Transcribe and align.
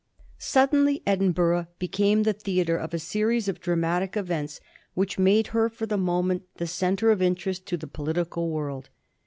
Suddenly 0.39 1.03
Edinburgh 1.05 1.67
became 1.77 2.23
the 2.23 2.33
theatre 2.33 2.75
of 2.75 2.91
a 2.91 2.97
series 2.97 3.47
of 3.47 3.59
dramatic 3.59 4.17
events 4.17 4.59
which 4.95 5.19
made 5.19 5.45
her, 5.53 5.69
for 5.69 5.85
the 5.85 5.95
moment, 5.95 6.41
the 6.55 6.65
centre 6.65 7.11
of 7.11 7.21
interest 7.21 7.67
to 7.67 7.77
the 7.77 7.85
political 7.85 8.49
world. 8.49 8.89